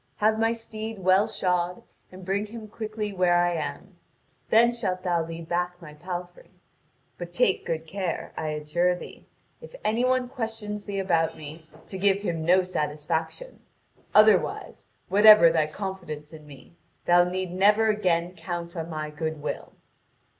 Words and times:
Have 0.15 0.39
my 0.39 0.51
steed 0.51 0.97
well 0.97 1.27
shod, 1.27 1.83
and 2.11 2.25
bring 2.25 2.47
him 2.47 2.67
quickly 2.67 3.13
where 3.13 3.37
I 3.37 3.53
am; 3.53 3.97
then 4.49 4.73
shalt 4.73 5.03
thou 5.03 5.23
lead 5.23 5.47
back 5.47 5.79
my 5.79 5.93
palfrey. 5.93 6.49
But 7.19 7.31
take 7.31 7.67
good 7.67 7.85
care, 7.85 8.33
I 8.35 8.47
adjure 8.47 8.95
thee, 8.95 9.27
if 9.61 9.75
any 9.83 10.03
one 10.03 10.27
questions 10.27 10.85
thee 10.85 10.97
about 10.97 11.37
me, 11.37 11.67
to 11.85 11.99
give 11.99 12.21
him 12.21 12.43
no 12.43 12.63
satisfaction. 12.63 13.59
Otherwise, 14.15 14.87
whatever 15.07 15.51
thy 15.51 15.67
confidence 15.67 16.33
in 16.33 16.47
me, 16.47 16.73
thou 17.05 17.23
need 17.23 17.51
never 17.51 17.89
again 17.89 18.35
count 18.35 18.75
on 18.75 18.89
my 18.89 19.11
goodwill." 19.11 19.73